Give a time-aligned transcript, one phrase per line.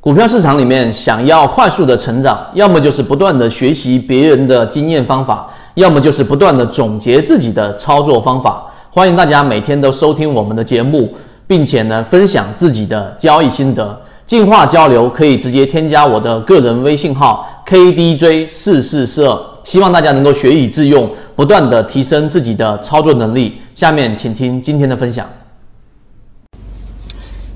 [0.00, 8.64] 股票市场里面，想要快速的成长，要么就是不断的学习别人的经验方法，要么就是不断的总结自己的操作方法。
[8.90, 11.12] 欢迎大家每天都收听我们的节目，
[11.48, 19.36] 并且呢分享自己的交易心得，进化交流可以直接添加我的个人微信号 KDJ 四四四二。
[19.64, 23.60] 希望大家能够学以致用，不断的提升自己的操作能力。
[23.74, 25.26] 下面请听今天的分享。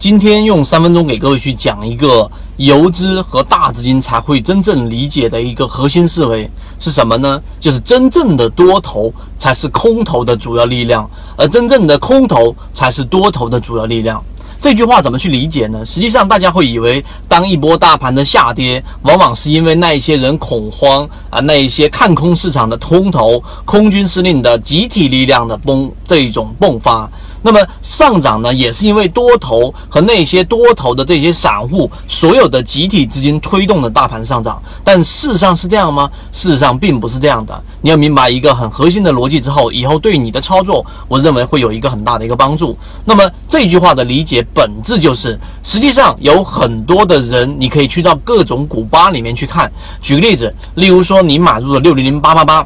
[0.03, 6.51] 今天用三分钟给各位去讲一个游资和大资金才会真正理解的一个核心思维
[6.81, 7.41] 是什么呢？
[7.61, 14.21] 就是真正的多头才是空头的主要力量，而真正的空头才是多头的主要力量。
[14.61, 15.85] 这句话怎么去理解呢？
[15.87, 27.09] 实际上，大家会以为当一波大盘的下跌，往往是因为那一些人恐慌啊，那一些看空市场的空头、空军司令的集体力量的崩这一种迸发。
[27.43, 36.11] 那么上涨呢，也是因为多头和那些多头的这些散户所有的集体资金推动的大盘上涨，但事实上是这样吗？
[36.33, 37.63] 事实上并不是这样的。
[37.81, 42.79] 你要明白一个很核心的逻辑之后，以后对你的操作，我认为会有一个很大的一个帮助。
[43.05, 49.71] 那么这句话的理解本质就是，实际上有很多的人，你可以去到各种股吧里面去看。
[50.01, 52.65] 举个例子，例如说你买入了六零零八八八。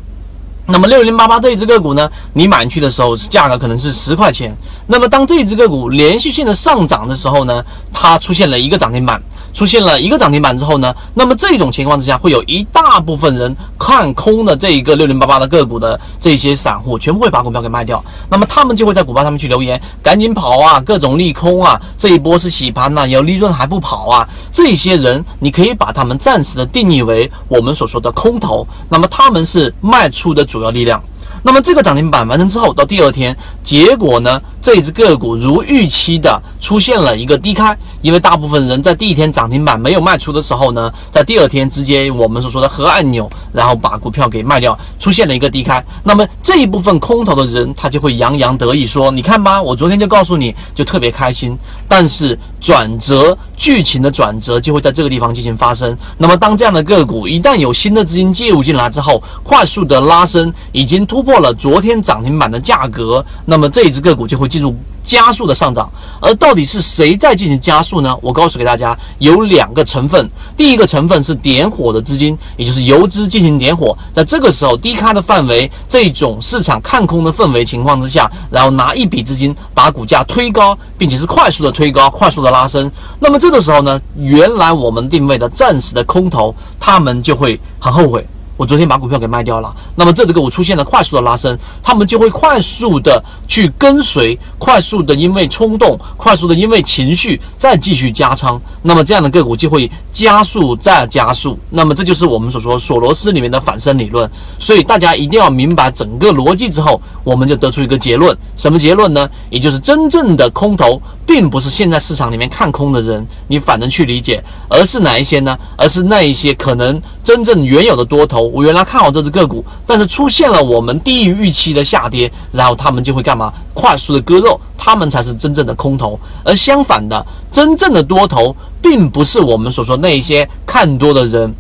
[0.69, 4.55] 那么六零八八这一只个股呢，你买去的时候价格可能是十块钱。
[4.87, 9.23] 那么当这一只个股连续性的上涨的时候呢，它出现了一个涨停板。
[9.57, 18.05] 出现了一个涨停板之后呢，那么这种情况之下，会有一大部分人看空的这一个六零八八的个股的这些散户，全部会把股票给卖掉。
[18.29, 24.29] 那么他们就会在股票上面去留言，赶紧跑啊，各种利空啊，这一波是洗盘呐，有利润还不跑啊。
[24.53, 31.03] 这些人，你可以把他们暂时的定义为我们所说的空头，那么他们是卖出的主要力量。
[31.43, 33.35] 那么这个涨停板完成之后，到第二天，
[33.65, 34.39] 结果呢？
[34.61, 45.81] 这只个股如预期的出现了一个低开，因为大部分人在第一天涨停板没有卖出的时候呢，在第二天直接我们所说的核按钮，然后把股票给卖掉，出现了一个低开。
[46.03, 51.57] 那么这一部分空头的人，他就会洋洋得意说：“你看吧，我昨天就告诉你就特别开心。”
[51.87, 55.97] 但是转折剧情的转折就会在这个地方进行发生。
[56.19, 64.47] 那么当这样的个股一旦有新的资金介入进来之后，快速的拉升，已经突破了昨天涨停板的价格，那么这一只个股就会。
[64.47, 64.75] 进入
[65.07, 65.89] 加速的上涨，
[66.21, 68.15] 而到底是谁在进行加速呢？
[68.21, 70.29] 我告诉给大家，有两个成分。
[70.57, 82.91] 第一个成分是点火的资金，也就是游资进行点火，在这个时候低开的范围，这种市场看空的氛围情况之下，然后拿一笔资金把股价推高，并且是快速的推高、快速的拉升。
[83.21, 88.27] 那么这个时候呢，原来我们定位的暂时的空头，他们就会很后悔。
[88.57, 104.29] 我昨天把股票给卖掉了，那么这只个股出现了快速的拉升，他们就会快速的去跟随，快速的因为冲动，快速的因为情绪再继续加仓，那么这样的个股就会加速再加速，那么这就是我们所说索罗斯里面的反身理论。
[104.59, 109.29] 所以大家一定要明白整个逻辑之后，我们就得出一个结论，什么结论呢？
[109.51, 110.99] 也就是真正的空头。
[111.27, 115.59] 并不是现在市场里面看空的人，你反正去理解，而是哪一些呢？
[115.77, 123.53] 而是那一些可能真正原有的多头，我原来看好这只个股，但是出现了我们低于预期的下跌，然后他们就会干嘛？
[123.75, 126.19] 快速的割肉，他们才是真正的空头。
[126.45, 131.55] 而相反的，真正的多头，并不是我们所说那些看多的人。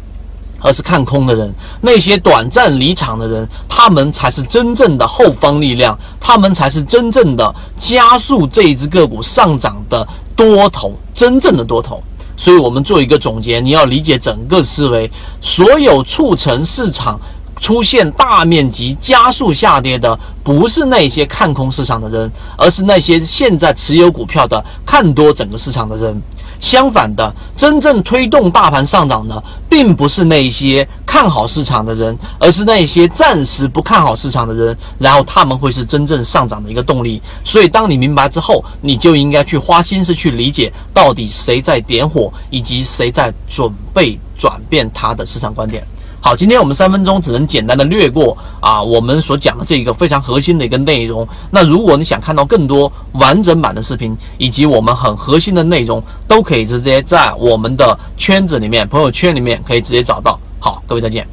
[0.59, 10.05] 而是看空的人，那些短暂离场的人，他们才是真正的后方力量，他们才是真正的加速这一只个股上涨的
[10.35, 12.03] 多头，真正的多头。
[12.39, 15.09] 所以，我们做一个总结，你要理解整个思维，
[15.41, 17.21] 所有促成市场
[17.61, 26.23] 出现大面积加速下跌的，不是那些看空市场的人，而是那些现在持有股票的看多整个市场的人。
[26.59, 34.77] 相反的，真正推动大盘上涨的，并不是那些看好市场的人，而是那些暂时不看好市场的人。
[34.99, 37.21] 然后他们会是真正上涨的一个动力。
[37.45, 45.87] 所以，当你明白之后，你就应该去花心思去理解，到底谁在点火，以及谁在准备转变他的市场观点。
[46.27, 51.25] 好，今天我们三分钟只能简单的略过啊，我们所讲的这一个非常核心的一个内容。
[51.53, 60.37] 那如果你想看到更多完整版的视频，以及我们很核心的内容，都可以直接在我们的圈子里面、朋友圈里面可以直接找到。
[60.59, 61.25] 好，各位再见。